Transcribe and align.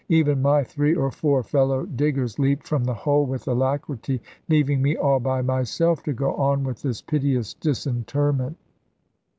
Even 0.09 0.41
my 0.41 0.63
three 0.63 0.95
or 0.95 1.11
four 1.11 1.43
fellow 1.43 1.85
diggers 1.85 2.39
leaped 2.39 2.67
from 2.67 2.85
the 2.85 2.93
hole 2.95 3.23
with 3.27 3.47
alacrity, 3.47 4.19
leaving 4.49 4.81
me 4.81 4.97
all 4.97 5.19
by 5.19 5.43
myself 5.43 6.01
to 6.01 6.11
go 6.13 6.33
on 6.37 6.63
with 6.63 6.81
this 6.81 7.03
piteous 7.03 7.53
disinterment. 7.53 8.57